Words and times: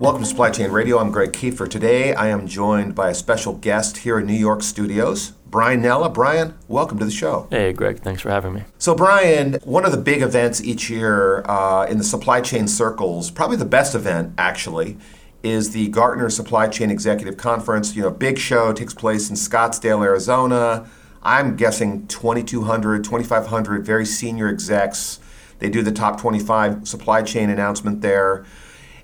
Welcome 0.00 0.22
to 0.22 0.28
Supply 0.28 0.50
Chain 0.50 0.72
Radio. 0.72 0.98
I'm 0.98 1.12
Greg 1.12 1.32
Kefer. 1.32 1.70
Today 1.70 2.14
I 2.14 2.26
am 2.26 2.48
joined 2.48 2.96
by 2.96 3.10
a 3.10 3.14
special 3.14 3.52
guest 3.52 3.98
here 3.98 4.18
in 4.18 4.26
New 4.26 4.32
York 4.32 4.64
studios, 4.64 5.30
Brian 5.46 5.82
Nella. 5.82 6.10
Brian, 6.10 6.58
welcome 6.66 6.98
to 6.98 7.04
the 7.04 7.12
show. 7.12 7.46
Hey, 7.48 7.72
Greg, 7.72 8.00
thanks 8.00 8.20
for 8.20 8.28
having 8.28 8.54
me. 8.54 8.64
So, 8.76 8.96
Brian, 8.96 9.54
one 9.62 9.84
of 9.84 9.92
the 9.92 9.98
big 9.98 10.20
events 10.20 10.60
each 10.64 10.90
year 10.90 11.42
uh, 11.48 11.86
in 11.88 11.98
the 11.98 12.04
supply 12.04 12.40
chain 12.40 12.66
circles, 12.66 13.30
probably 13.30 13.56
the 13.56 13.64
best 13.64 13.94
event 13.94 14.34
actually, 14.36 14.98
is 15.44 15.70
the 15.70 15.86
Gartner 15.90 16.28
Supply 16.28 16.66
Chain 16.66 16.90
Executive 16.90 17.36
Conference. 17.36 17.94
You 17.94 18.02
know, 18.02 18.10
big 18.10 18.36
show 18.36 18.72
takes 18.72 18.94
place 18.94 19.30
in 19.30 19.36
Scottsdale, 19.36 20.04
Arizona. 20.04 20.88
I'm 21.22 21.54
guessing 21.54 22.08
2,200, 22.08 23.04
2,500 23.04 23.86
very 23.86 24.06
senior 24.06 24.48
execs. 24.48 25.20
They 25.60 25.70
do 25.70 25.82
the 25.82 25.92
top 25.92 26.20
25 26.20 26.88
supply 26.88 27.22
chain 27.22 27.48
announcement 27.48 28.00
there. 28.00 28.44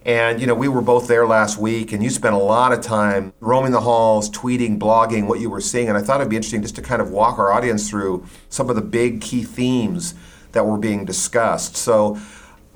And 0.04 0.40
you 0.40 0.46
know, 0.46 0.54
we 0.54 0.68
were 0.68 0.80
both 0.80 1.08
there 1.08 1.26
last 1.26 1.58
week, 1.58 1.92
and 1.92 2.02
you 2.02 2.08
spent 2.08 2.34
a 2.34 2.38
lot 2.38 2.72
of 2.72 2.80
time 2.80 3.32
roaming 3.40 3.72
the 3.72 3.80
halls, 3.80 4.30
tweeting, 4.30 4.78
blogging 4.78 5.26
what 5.26 5.40
you 5.40 5.50
were 5.50 5.60
seeing. 5.60 5.88
And 5.88 5.98
I 5.98 6.00
thought 6.00 6.20
it'd 6.20 6.30
be 6.30 6.36
interesting 6.36 6.62
just 6.62 6.76
to 6.76 6.82
kind 6.82 7.02
of 7.02 7.10
walk 7.10 7.38
our 7.38 7.52
audience 7.52 7.90
through 7.90 8.24
some 8.48 8.70
of 8.70 8.76
the 8.76 8.82
big 8.82 9.20
key 9.20 9.44
themes 9.44 10.14
that 10.52 10.64
were 10.66 10.78
being 10.78 11.04
discussed. 11.04 11.76
So, 11.76 12.18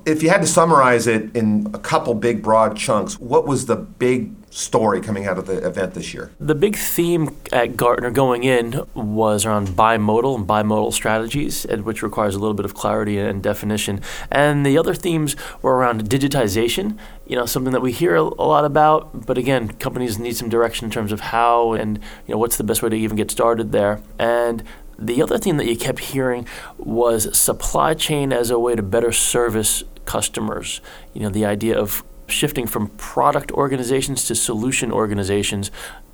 if 0.05 0.21
you 0.21 0.29
had 0.29 0.41
to 0.41 0.47
summarize 0.47 1.07
it 1.07 1.35
in 1.35 1.67
a 1.73 1.79
couple 1.79 2.13
big 2.13 2.43
broad 2.43 2.77
chunks, 2.77 3.19
what 3.19 3.47
was 3.47 3.65
the 3.65 3.75
big 3.75 4.44
story 4.55 5.01
coming 5.01 5.27
out 5.27 5.37
of 5.37 5.47
the 5.47 5.57
event 5.67 5.93
this 5.93 6.13
year? 6.13 6.31
The 6.39 6.55
big 6.55 6.77
theme 6.77 7.35
at 7.51 7.75
Gartner 7.75 8.09
going 8.09 8.45
in 8.45 8.81
was 8.93 9.45
around 9.45 9.67
bimodal 9.69 10.37
and 10.37 10.47
bimodal 10.47 10.93
strategies, 10.93 11.65
which 11.65 12.01
requires 12.01 12.35
a 12.35 12.39
little 12.39 12.53
bit 12.53 12.65
of 12.65 12.73
clarity 12.73 13.19
and 13.19 13.43
definition. 13.43 14.01
And 14.31 14.65
the 14.65 14.77
other 14.77 14.93
themes 14.93 15.35
were 15.61 15.75
around 15.75 16.09
digitization, 16.09 16.97
you 17.27 17.35
know, 17.35 17.45
something 17.45 17.73
that 17.73 17.81
we 17.81 17.91
hear 17.91 18.15
a 18.15 18.23
lot 18.23 18.63
about, 18.63 19.25
but 19.25 19.37
again, 19.37 19.69
companies 19.73 20.17
need 20.17 20.37
some 20.37 20.47
direction 20.47 20.85
in 20.85 20.91
terms 20.91 21.11
of 21.11 21.19
how 21.19 21.73
and 21.73 21.99
you 22.25 22.33
know 22.33 22.37
what's 22.37 22.55
the 22.55 22.63
best 22.63 22.81
way 22.81 22.89
to 22.89 22.95
even 22.95 23.17
get 23.17 23.29
started 23.29 23.73
there. 23.73 24.01
And 24.17 24.63
the 24.97 25.21
other 25.21 25.37
thing 25.37 25.57
that 25.57 25.65
you 25.65 25.75
kept 25.75 25.99
hearing 25.99 26.47
was 26.77 27.37
supply 27.37 27.93
chain 27.93 28.31
as 28.31 28.49
a 28.49 28.57
way 28.57 28.75
to 28.75 28.81
better 28.81 29.11
service 29.11 29.83
customers. 30.05 30.79
You 31.13 31.23
know, 31.23 31.29
the 31.29 31.43
idea 31.45 31.77
of 31.77 32.03
shifting 32.27 32.67
from 32.67 32.87
product 32.89 33.51
organizations 33.51 34.25
to 34.25 34.35
solution 34.35 34.91
organizations 34.91 35.71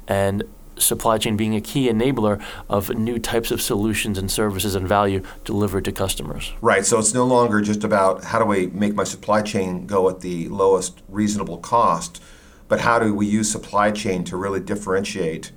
and 0.07 0.43
supply 0.77 1.17
chain 1.17 1.37
being 1.37 1.55
a 1.55 1.61
key 1.61 1.89
enabler 1.89 2.43
of 2.69 2.89
new 2.95 3.19
types 3.19 3.51
of 3.51 3.61
solutions 3.61 4.17
and 4.17 4.31
services 4.31 4.75
and 4.75 4.87
value 4.87 5.21
delivered 5.45 5.85
to 5.85 5.91
customers. 5.91 6.53
Right. 6.61 6.85
So 6.85 6.99
it's 6.99 7.13
no 7.13 7.25
longer 7.25 7.61
just 7.61 7.83
about 7.83 8.23
how 8.23 8.43
do 8.43 8.51
I 8.51 8.67
make 8.67 8.95
my 8.95 9.03
supply 9.03 9.41
chain 9.41 9.85
go 9.85 10.09
at 10.09 10.21
the 10.21 10.47
lowest 10.49 11.01
reasonable 11.07 11.57
cost, 11.57 12.21
but 12.67 12.81
how 12.81 12.99
do 12.99 13.13
we 13.13 13.27
use 13.27 13.51
supply 13.51 13.91
chain 13.91 14.23
to 14.25 14.37
really 14.37 14.59
differentiate 14.59 15.51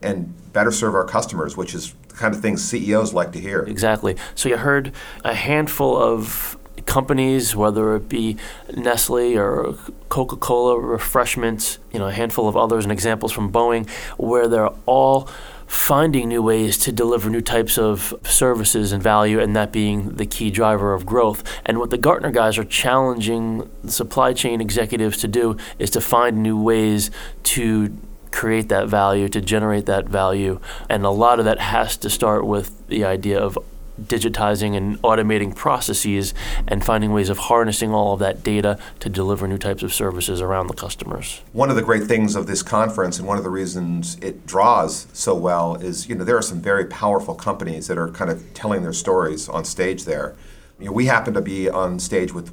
and 0.00 0.52
better 0.52 0.70
serve 0.70 0.94
our 0.94 1.04
customers, 1.04 1.56
which 1.56 1.74
is 1.74 1.94
the 2.08 2.14
kind 2.14 2.34
of 2.34 2.40
things 2.40 2.62
CEOs 2.62 3.14
like 3.14 3.32
to 3.32 3.40
hear. 3.40 3.60
Exactly. 3.60 4.16
So 4.34 4.48
you 4.48 4.56
heard 4.56 4.92
a 5.24 5.34
handful 5.34 5.96
of 5.96 6.58
companies, 6.92 7.56
whether 7.56 7.96
it 7.96 8.06
be 8.06 8.36
Nestle 8.76 9.34
or 9.38 9.74
Coca 10.10 10.36
Cola 10.36 10.78
refreshments, 10.78 11.78
you 11.90 11.98
know, 11.98 12.08
a 12.08 12.12
handful 12.12 12.46
of 12.46 12.54
others 12.54 12.84
and 12.84 12.92
examples 12.92 13.32
from 13.32 13.50
Boeing, 13.50 13.88
where 14.18 14.46
they're 14.46 14.68
all 14.84 15.26
finding 15.66 16.28
new 16.28 16.42
ways 16.42 16.76
to 16.76 16.92
deliver 16.92 17.30
new 17.30 17.40
types 17.40 17.78
of 17.78 18.12
services 18.24 18.92
and 18.92 19.02
value, 19.02 19.40
and 19.40 19.56
that 19.56 19.72
being 19.72 20.16
the 20.16 20.26
key 20.26 20.50
driver 20.50 20.92
of 20.92 21.06
growth. 21.06 21.42
And 21.64 21.78
what 21.78 21.88
the 21.88 21.96
Gartner 21.96 22.30
guys 22.30 22.58
are 22.58 22.64
challenging 22.64 23.70
supply 23.86 24.34
chain 24.34 24.60
executives 24.60 25.16
to 25.22 25.28
do 25.28 25.56
is 25.78 25.88
to 25.90 26.00
find 26.02 26.42
new 26.42 26.62
ways 26.62 27.10
to 27.44 27.96
create 28.32 28.68
that 28.68 28.88
value, 28.88 29.30
to 29.30 29.40
generate 29.40 29.86
that 29.86 30.10
value. 30.10 30.60
And 30.90 31.06
a 31.06 31.10
lot 31.10 31.38
of 31.38 31.46
that 31.46 31.58
has 31.58 31.96
to 31.98 32.10
start 32.10 32.46
with 32.46 32.86
the 32.88 33.06
idea 33.06 33.38
of 33.38 33.58
digitizing 34.00 34.76
and 34.76 35.00
automating 35.02 35.54
processes 35.54 36.34
and 36.66 36.84
finding 36.84 37.12
ways 37.12 37.28
of 37.28 37.38
harnessing 37.38 37.92
all 37.92 38.14
of 38.14 38.20
that 38.20 38.42
data 38.42 38.78
to 39.00 39.08
deliver 39.08 39.46
new 39.46 39.58
types 39.58 39.82
of 39.82 39.92
services 39.92 40.40
around 40.40 40.66
the 40.68 40.74
customers. 40.74 41.42
One 41.52 41.70
of 41.70 41.76
the 41.76 41.82
great 41.82 42.04
things 42.04 42.34
of 42.34 42.46
this 42.46 42.62
conference 42.62 43.18
and 43.18 43.28
one 43.28 43.38
of 43.38 43.44
the 43.44 43.50
reasons 43.50 44.16
it 44.22 44.46
draws 44.46 45.06
so 45.12 45.34
well 45.34 45.74
is, 45.76 46.08
you 46.08 46.14
know, 46.14 46.24
there 46.24 46.36
are 46.36 46.42
some 46.42 46.60
very 46.60 46.86
powerful 46.86 47.34
companies 47.34 47.86
that 47.88 47.98
are 47.98 48.08
kind 48.08 48.30
of 48.30 48.54
telling 48.54 48.82
their 48.82 48.92
stories 48.92 49.48
on 49.48 49.64
stage 49.64 50.04
there. 50.04 50.34
You 50.78 50.86
know, 50.86 50.92
we 50.92 51.06
happen 51.06 51.34
to 51.34 51.42
be 51.42 51.68
on 51.68 51.98
stage 51.98 52.32
with 52.32 52.52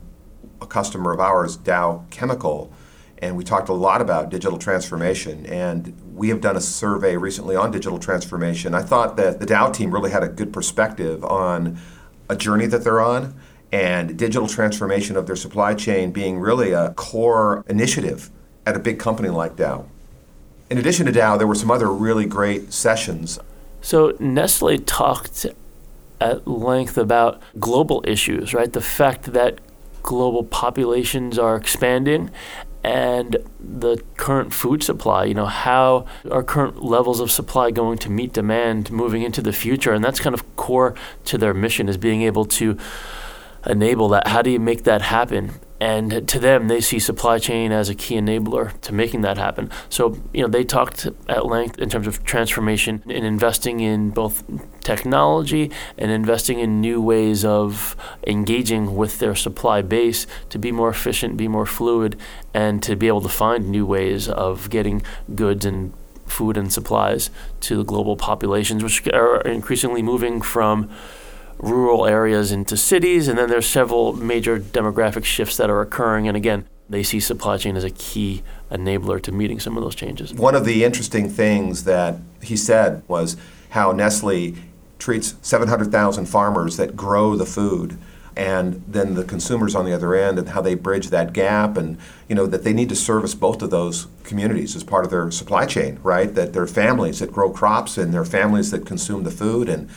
a 0.61 0.67
customer 0.67 1.13
of 1.13 1.19
ours, 1.19 1.55
Dow 1.55 2.05
Chemical, 2.09 2.72
and 3.22 3.35
we 3.35 3.44
talked 3.44 3.69
a 3.69 3.74
lot 3.74 4.02
about 4.02 4.30
digital 4.30 4.57
transformation. 4.57 5.46
And 5.46 5.94
we 6.16 6.30
have 6.30 6.41
done 6.41 6.56
a 6.56 6.62
survey 6.62 7.18
recently 7.18 7.56
on 7.56 7.72
digital 7.72 8.00
transformation. 8.00 8.74
I 8.74 8.81
thought 8.81 9.18
that 9.18 9.40
the 9.40 9.46
Dow 9.46 9.72
team 9.72 9.91
really 9.94 10.12
had 10.12 10.24
a 10.24 10.30
good 10.30 10.53
perspective 10.53 11.24
on 11.24 11.78
a 12.29 12.35
journey 12.35 12.66
that 12.68 12.84
they're 12.84 13.02
on 13.02 13.35
and 13.72 14.18
digital 14.18 14.47
transformation 14.47 15.16
of 15.16 15.28
their 15.28 15.35
supply 15.35 15.75
chain 15.75 16.12
being 16.12 16.40
really 16.40 16.72
a 16.72 16.91
core 16.94 17.63
initiative 17.68 18.29
at 18.66 18.75
a 18.75 18.79
big 18.79 19.00
company 19.00 19.29
like 19.29 19.56
Dow. 19.56 19.85
In 20.69 20.78
addition 20.78 21.06
to 21.06 21.12
Dow, 21.12 21.38
there 21.38 21.47
were 21.47 21.56
some 21.56 21.72
other 21.72 21.91
really 21.91 22.25
great 22.25 22.72
sessions. 22.72 23.40
So 23.81 24.16
Nestle 24.19 24.78
talked 24.79 25.46
at 26.22 26.47
length 26.47 26.97
about 26.97 27.41
global 27.59 28.03
issues, 28.06 28.53
right? 28.53 28.72
The 28.72 28.81
fact 28.81 29.34
that 29.34 29.59
global 30.03 30.44
populations 30.44 31.38
are 31.38 31.56
expanding 31.56 32.31
and 32.84 33.38
the 33.59 34.01
current 34.16 34.53
food 34.53 34.84
supply, 34.84 35.25
you 35.25 35.34
know, 35.34 35.45
how 35.45 36.06
are 36.31 36.44
current 36.44 36.84
levels 36.84 37.19
of 37.19 37.29
supply 37.29 37.72
going 37.72 37.97
to 38.00 38.09
meet 38.09 38.34
demand 38.34 38.91
moving 38.91 39.22
into 39.23 39.41
the 39.41 39.51
future? 39.51 39.94
And 39.94 40.03
that's 40.03 40.19
kind 40.19 40.34
of 40.34 40.56
core 40.56 40.95
to 41.25 41.38
their 41.38 41.53
mission 41.53 41.90
is 41.90 41.97
being 41.97 42.22
able 42.22 42.45
to 42.45 42.78
enable 43.66 44.07
that. 44.09 44.28
How 44.28 44.41
do 44.41 44.50
you 44.50 44.59
make 44.59 44.84
that 44.84 45.01
happen? 45.01 45.59
And 45.81 46.28
to 46.28 46.40
them, 46.40 46.67
they 46.67 46.81
see 46.81 47.00
supply 47.00 47.40
chain 47.40 47.72
as 47.72 47.88
a 47.88 47.95
key 47.95 48.16
enabler 48.16 48.79
to 48.81 48.94
making 48.94 49.22
that 49.22 49.38
happen. 49.38 49.72
So, 49.88 50.17
you 50.34 50.41
know, 50.41 50.50
they 50.50 50.66
talked 50.66 51.07
at 51.28 51.45
length 51.45 51.79
in 51.79 51.90
terms 51.90 52.06
of 52.06 52.23
transformation 52.25 53.01
in 53.06 53.23
investing 53.23 53.79
in 53.79 54.09
both 54.09 54.44
technology 54.81 55.72
and 55.97 56.12
investing 56.12 56.59
in 56.59 56.81
new 56.81 57.01
ways 57.01 57.45
of 57.45 57.95
engaging 58.28 58.95
with 58.95 59.19
their 59.19 59.35
supply 59.35 59.81
base 59.81 60.28
to 60.50 60.59
be 60.59 60.72
more 60.72 60.90
efficient, 60.90 61.38
be 61.38 61.47
more 61.47 61.66
fluid, 61.66 62.19
and 62.53 62.84
to 62.84 62.97
be 62.97 63.07
able 63.07 63.22
to 63.22 63.29
find 63.29 63.69
new 63.69 63.85
ways 63.85 64.28
of 64.28 64.69
getting 64.69 65.01
goods 65.34 65.66
and 65.66 65.94
food 66.25 66.57
and 66.57 66.72
supplies 66.73 67.29
to 67.61 67.78
the 67.78 67.84
global 67.84 68.16
populations, 68.17 68.84
which 68.84 69.07
are 69.07 69.41
increasingly 69.41 70.01
moving 70.01 70.41
from 70.41 70.90
rural 71.59 72.06
areas 72.06 72.52
into 72.52 72.75
cities, 72.78 73.28
and 73.28 73.38
then 73.38 73.50
there's 73.50 73.68
several 73.68 74.14
major 74.14 74.59
demographic 74.59 75.25
shifts 75.25 75.58
that 75.58 75.70
are 75.70 75.81
occurring. 75.81 76.28
And 76.28 76.36
again, 76.36 76.66
they 76.90 77.03
see 77.03 77.20
supply 77.20 77.58
chain 77.58 77.75
as 77.75 77.84
a 77.84 77.92
key 77.92 78.42
enabler 78.72 79.22
to 79.22 79.31
meeting 79.31 79.59
some 79.59 79.78
of 79.78 79.84
those 79.84 79.96
changes. 79.96 80.34
One 80.34 80.56
of 80.56 80.66
the 80.66 80.84
interesting 80.84 81.30
things 81.30 81.84
that 81.84 82.18
he 82.42 82.58
said 82.58 83.03
was 83.08 83.38
how 83.70 83.92
Nestle 83.92 84.56
treats 84.97 85.36
700,000 85.42 86.25
farmers 86.25 86.78
that 86.78 86.96
grow 86.96 87.36
the 87.36 87.46
food 87.46 87.97
and 88.36 88.84
then 88.88 89.16
the 89.16 89.24
consumers 89.24 89.76
on 89.76 89.86
the 89.86 89.94
other 89.94 90.16
end 90.16 90.38
and 90.40 90.50
how 90.50 90.62
they 90.62 90.76
bridge 90.76 91.09
that 91.09 91.34
gap 91.34 91.78
and 91.78 91.97
you 92.28 92.36
know 92.36 92.46
that 92.46 92.64
they 92.64 92.74
need 92.74 92.90
to 92.90 92.96
service 92.96 93.34
both 93.34 93.62
of 93.62 93.70
those 93.70 94.08
communities 94.24 94.76
as 94.76 94.84
part 94.84 95.03
of 95.03 95.12
their 95.12 95.31
supply 95.31 95.66
chain 95.66 96.00
right 96.03 96.36
that 96.36 96.53
there 96.53 96.62
are 96.62 96.68
families 96.68 97.20
that 97.20 97.31
grow 97.31 97.50
crops 97.50 97.97
and 97.97 98.14
there 98.14 98.22
are 98.22 98.26
families 98.26 98.72
that 98.72 98.86
consume 98.86 99.24
the 99.24 99.31
food 99.31 99.68
and 99.68 99.90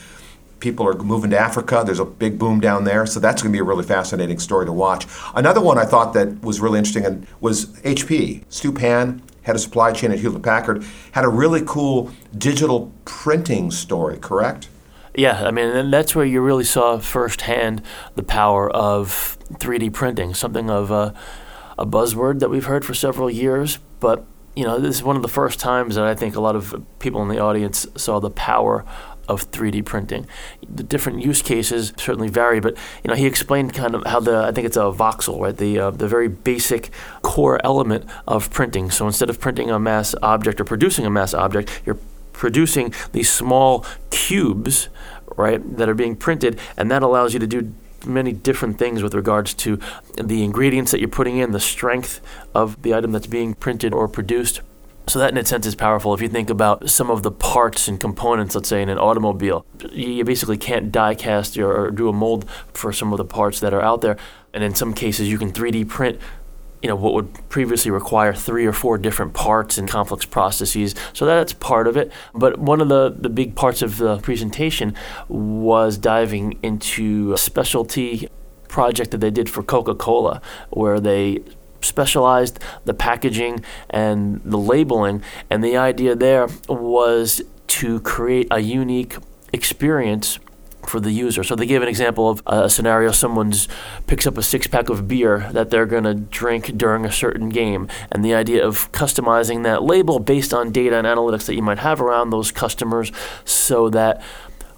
people 0.63 0.87
are 0.87 0.95
moving 0.95 1.31
to 1.31 1.39
Africa. 1.39 1.83
There's 1.85 1.99
a 1.99 2.05
big 2.05 2.39
boom 2.39 2.61
down 2.61 2.85
there, 2.85 3.05
so 3.05 3.21
that's 3.21 3.43
going 3.43 3.53
to 3.53 3.57
be 3.57 3.61
a 3.61 3.65
really 3.65 3.85
fascinating 3.85 4.39
story 4.39 4.65
to 4.65 4.73
watch. 4.73 5.07
Another 5.35 5.61
one 5.61 5.77
I 5.77 5.85
thought 5.85 6.15
that 6.15 6.41
was 6.41 6.61
really 6.61 6.79
interesting 6.79 7.27
was 7.41 7.67
HP. 7.81 8.45
Stu 8.49 8.73
Pann, 8.73 9.23
head 9.43 9.57
of 9.57 9.61
supply 9.61 9.93
chain 9.93 10.13
at 10.13 10.21
Hewlett 10.21 10.43
Packard, 10.43 10.85
had 11.11 11.25
a 11.25 11.29
really 11.29 11.63
cool 11.67 12.11
digital 12.39 12.93
printing 13.05 13.71
story. 13.73 14.17
Correct? 14.19 14.69
Yeah, 15.15 15.45
I 15.45 15.51
mean, 15.51 15.67
and 15.67 15.93
that's 15.93 16.15
where 16.15 16.25
you 16.25 16.41
really 16.41 16.65
saw 16.65 16.97
firsthand 16.99 17.83
the 18.15 18.23
power 18.23 18.71
of 18.71 19.37
3D 19.55 19.93
printing, 19.93 20.33
something 20.33 20.71
of 20.71 20.91
a, 20.91 21.13
a 21.77 21.85
buzzword 21.85 22.39
that 22.39 22.49
we've 22.49 22.65
heard 22.65 22.85
for 22.85 22.95
several 22.95 23.29
years, 23.29 23.79
but 24.01 24.25
you 24.55 24.65
know, 24.65 24.79
this 24.79 24.97
is 24.97 25.03
one 25.03 25.17
of 25.17 25.23
the 25.23 25.29
first 25.29 25.59
times 25.59 25.95
that 25.95 26.05
I 26.05 26.15
think 26.15 26.37
a 26.37 26.41
lot 26.41 26.57
of 26.57 26.85
people 26.99 27.23
in 27.23 27.29
the 27.29 27.39
audience 27.39 27.87
saw 27.97 28.21
the 28.21 28.31
power 28.31 28.85
of 29.29 29.51
3D 29.51 29.85
printing. 29.85 30.27
The 30.69 30.83
different 30.83 31.23
use 31.23 31.43
cases 31.43 31.93
certainly 31.97 32.29
vary, 32.29 32.61
but 32.61 32.77
you 33.03 33.09
know 33.09 33.15
he 33.15 33.27
explained 33.27 33.75
kind 33.75 33.95
of 33.95 34.05
how 34.07 34.21
the 34.21 34.45
I 34.45 34.53
think 34.53 34.67
it's 34.67 34.77
a 34.77 34.93
voxel, 34.93 35.41
right? 35.41 35.57
The 35.57 35.79
uh, 35.79 35.91
the 35.91 36.09
very 36.09 36.29
basic 36.29 36.91
core 37.23 37.61
element 37.65 38.05
of 38.27 38.51
printing. 38.51 38.91
So 38.91 39.07
instead 39.07 39.31
of 39.31 39.41
printing 39.41 39.71
a 39.71 39.79
mass 39.79 40.15
object 40.23 40.61
or 40.61 40.65
producing 40.65 41.07
a 41.07 41.11
mass 41.11 41.35
object, 41.35 41.83
you're 41.85 41.99
producing 42.33 42.93
these 43.13 43.31
small 43.31 43.85
cubes, 44.11 44.89
right, 45.37 45.77
that 45.77 45.89
are 45.89 45.95
being 45.95 46.17
printed, 46.17 46.59
and 46.77 46.91
that 46.91 47.03
allows 47.03 47.35
you 47.35 47.41
to 47.41 47.47
do 47.47 47.73
many 48.07 48.33
different 48.33 48.79
things 48.79 49.03
with 49.03 49.15
regards 49.15 49.55
to 49.55 49.79
the 50.21 50.43
ingredients 50.43 50.91
that 50.91 51.01
you're 51.01 51.09
putting 51.09 51.39
in, 51.39 51.53
the 51.53 51.61
strength 51.61 52.21
of 52.55 52.81
the 52.83 52.95
item 52.95 53.13
that's 53.13 53.27
being 53.27 53.55
printed 53.55 53.95
or 53.95 54.09
produced. 54.09 54.61
So 55.09 55.19
that 55.19 55.33
in 55.33 55.37
a 55.37 55.45
sense 55.45 55.67
is 55.67 55.75
powerful. 55.75 56.15
If 56.15 56.23
you 56.23 56.29
think 56.29 56.49
about 56.49 56.89
some 56.89 57.11
of 57.11 57.23
the 57.23 57.33
parts 57.33 57.89
and 57.89 58.01
components, 58.01 58.55
let's 58.55 58.69
say 58.69 58.83
in 58.83 58.89
an 58.89 58.99
automobile, 58.99 59.67
you 59.91 60.25
basically 60.25 60.57
can't 60.57 60.93
die 60.93 61.15
cast 61.15 61.59
or 61.59 61.91
do 61.91 62.09
a 62.09 62.13
mold 62.13 62.49
for 62.73 62.93
some 62.93 63.13
of 63.13 63.19
the 63.19 63.25
parts 63.25 63.61
that 63.61 63.75
are 63.75 63.83
out 63.83 64.01
there. 64.01 64.17
And 64.55 64.63
in 64.63 64.75
some 64.75 64.95
cases, 64.95 65.29
you 65.29 65.39
can 65.39 65.53
3D 65.53 65.89
print 65.89 66.21
you 66.83 66.89
know 66.89 66.97
what 66.97 67.15
would 67.15 67.49
previously 67.49 67.91
require 67.93 68.35
three 68.35 68.67
or 68.67 68.73
four 68.73 68.99
different 68.99 69.35
parts 69.35 69.79
and 69.79 69.89
complex 69.89 70.25
processes. 70.25 70.97
So 71.13 71.25
that's 71.25 71.53
part 71.53 71.87
of 71.87 71.97
it. 71.97 72.11
But 72.35 72.59
one 72.59 72.81
of 72.81 72.89
the, 72.89 73.15
the 73.17 73.29
big 73.29 73.55
parts 73.55 73.83
of 73.83 73.99
the 73.99 74.19
presentation 74.19 74.95
was 75.29 75.97
diving 75.97 76.59
into 76.63 77.33
a 77.33 77.39
specialty 77.39 78.29
project 78.67 79.13
that 79.13 79.19
they 79.19 79.31
did 79.31 79.49
for 79.49 79.63
Coca-Cola, 79.63 80.43
where 80.71 80.99
they 80.99 81.45
specialized 81.83 82.59
the 82.85 82.95
packaging 82.95 83.65
and 83.91 84.41
the 84.45 84.59
labeling. 84.59 85.23
And 85.51 85.63
the 85.63 85.77
idea 85.77 86.15
there 86.15 86.49
was 86.69 87.43
to 87.69 88.01
create 88.01 88.49
a 88.51 88.61
unique 88.61 89.17
experience 89.53 90.39
for 90.87 91.01
the 91.01 91.13
user. 91.13 91.45
So 91.45 91.55
they 91.55 91.67
gave 91.67 91.83
an 91.83 91.89
example 91.89 92.29
of 92.29 92.43
a 92.47 92.69
scenario 92.69 93.13
someone's 93.13 93.69
picks 94.07 94.27
up 94.27 94.37
a 94.37 94.43
six 94.43 94.67
pack 94.67 94.89
of 94.89 95.07
beer 95.09 95.49
that 95.53 95.71
they're 95.71 95.87
going 95.87 96.05
to 96.05 96.15
drink 96.15 96.77
during 96.77 97.05
a 97.05 97.13
certain 97.13 97.49
game 97.49 97.89
and 98.11 98.25
the 98.25 98.35
idea 98.35 98.67
of 98.67 98.91
customizing 98.93 99.63
that 99.63 99.83
label 99.83 100.19
based 100.19 100.53
on 100.53 100.73
data 100.73 100.97
and 100.97 101.07
analytics 101.07 101.47
that 101.47 101.55
you 101.55 101.63
might 101.63 101.79
have 101.79 102.01
around 102.01 102.31
those 102.31 102.51
customers 102.51 103.13
so 103.45 103.89
that 103.91 104.23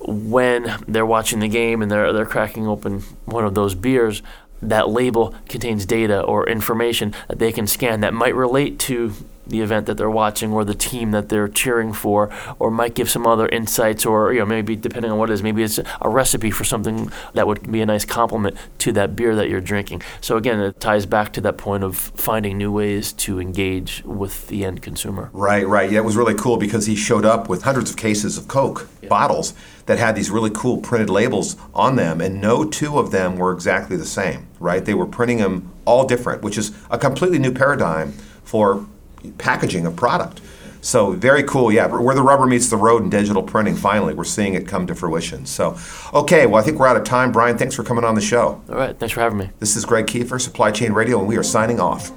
when 0.07 0.77
they're 0.87 1.07
watching 1.07 1.41
the 1.41 1.49
game 1.49 1.81
and 1.81 1.91
they're 1.91 2.13
they're 2.13 2.27
cracking 2.27 2.67
open 2.67 3.01
one 3.25 3.45
of 3.45 3.55
those 3.55 3.75
beers 3.75 4.23
that 4.63 4.89
label 4.89 5.35
contains 5.49 5.87
data 5.87 6.21
or 6.23 6.49
information 6.49 7.15
that 7.29 7.39
they 7.39 7.53
can 7.53 7.67
scan 7.67 8.01
that 8.01 8.15
might 8.15 8.35
relate 8.35 8.79
to 8.79 9.13
the 9.47 9.61
event 9.61 9.87
that 9.87 9.97
they're 9.97 10.11
watching 10.11 10.53
or 10.53 10.65
the 10.65 10.75
team 10.75 11.11
that 11.11 11.29
they're 11.29 11.49
cheering 11.49 11.93
for 11.93 12.31
or 12.59 12.71
might 12.71 12.95
give 12.95 13.11
some 13.11 13.27
other 13.27 13.49
insights 13.49 14.07
or 14.07 14.33
you 14.33 14.39
know 14.39 14.47
maybe 14.47 14.77
depending 14.77 15.11
on 15.11 15.19
what 15.19 15.31
it 15.31 15.35
is 15.35 15.43
maybe 15.43 15.63
it's 15.63 15.79
a 15.79 16.09
recipe 16.09 16.51
for 16.51 16.65
something 16.65 17.11
that 17.35 17.47
would 17.47 17.71
be 17.71 17.81
a 17.81 17.87
nice 17.87 18.05
complement 18.05 18.57
to 18.79 18.93
that 18.93 19.15
beer 19.17 19.35
that 19.35 19.49
you're 19.49 19.61
drinking. 19.61 20.03
So 20.21 20.37
again 20.37 20.61
it 20.61 20.81
ties 20.81 21.07
back 21.07 21.33
to 21.35 21.41
that 21.43 21.59
point 21.59 21.85
of 21.85 21.97
finding 21.97 22.59
new 22.59 22.73
ways 22.73 23.13
to 23.15 23.41
engage 23.41 24.03
with 24.05 24.49
the 24.49 24.65
end 24.65 24.83
consumer. 24.83 25.31
Right 25.33 25.67
right. 25.67 25.91
Yeah 25.91 25.99
it 25.99 26.05
was 26.05 26.17
really 26.17 26.35
cool 26.35 26.57
because 26.57 26.87
he 26.87 26.97
showed 26.97 27.25
up 27.25 27.49
with 27.49 27.63
hundreds 27.63 27.91
of 27.91 27.97
cases 27.97 28.39
of 28.39 28.49
coke 28.49 28.89
yeah. 29.03 29.09
bottles 29.09 29.55
that 29.87 29.99
had 29.99 30.17
these 30.17 30.31
really 30.31 30.51
cool 30.51 30.79
printed 30.79 31.11
labels 31.11 31.57
on 31.75 31.97
them 31.97 32.21
and 32.21 32.41
no 32.41 32.65
two 32.65 32.99
of 32.99 33.11
them 33.11 33.37
were 33.37 33.53
exactly 33.53 33.97
the 33.97 34.07
same 34.07 34.47
right? 34.59 34.85
They 34.85 34.95
were 34.95 35.07
printing 35.07 35.39
them 35.39 35.71
all 35.85 36.07
different 36.07 36.43
which 36.43 36.57
is 36.57 36.73
a 36.91 36.99
completely 36.99 37.39
new 37.39 37.53
paradigm 37.53 38.13
for 38.45 38.87
packaging 39.33 39.87
of 39.87 39.97
product. 39.97 40.41
So 40.81 41.13
very 41.13 41.43
cool, 41.45 41.73
yeah. 41.73 41.87
Where 41.87 42.15
the 42.15 42.23
rubber 42.23 42.47
meets 42.47 42.69
the 42.69 42.77
road 42.77 43.03
in 43.03 43.09
digital 43.09 43.43
printing, 43.43 43.75
finally, 43.75 44.13
we're 44.13 44.25
seeing 44.25 44.53
it 44.53 44.69
come 44.69 44.87
to 44.87 44.95
fruition. 44.95 45.47
So, 45.47 45.79
okay, 46.13 46.45
well, 46.45 46.61
I 46.61 46.65
think 46.65 46.79
we're 46.79 46.87
out 46.87 46.99
of 46.99 47.05
time. 47.05 47.33
Brian, 47.33 47.57
thanks 47.57 47.75
for 47.75 47.83
coming 47.83 48.05
on 48.05 48.15
the 48.15 48.21
show. 48.21 48.63
All 48.69 48.77
right, 48.77 48.99
thanks 48.99 49.15
for 49.15 49.21
having 49.21 49.39
me. 49.39 49.51
This 49.61 49.77
is 49.77 49.87
Greg 49.87 50.07
Kefer, 50.07 50.39
Supply 50.39 50.71
Chain 50.71 50.93
Radio, 50.93 51.19
and 51.19 51.27
we 51.27 51.39
are 51.39 51.43
signing 51.43 51.81
off. 51.81 52.13